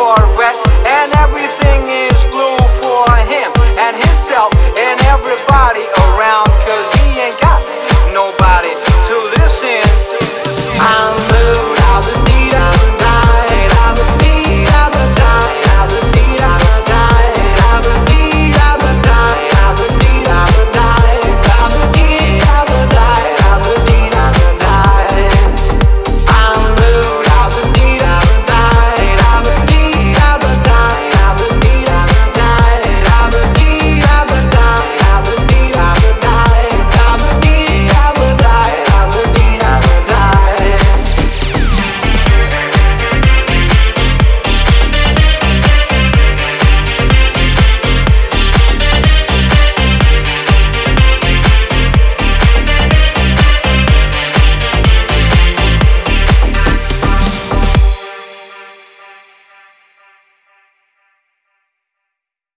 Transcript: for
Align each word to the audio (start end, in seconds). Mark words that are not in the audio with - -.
for 0.00 0.29